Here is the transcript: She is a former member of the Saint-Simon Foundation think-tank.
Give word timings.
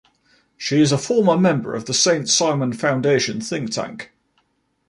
She 0.57 0.81
is 0.81 0.91
a 0.91 0.97
former 0.97 1.37
member 1.37 1.75
of 1.75 1.85
the 1.85 1.93
Saint-Simon 1.93 2.73
Foundation 2.73 3.39
think-tank. 3.39 4.11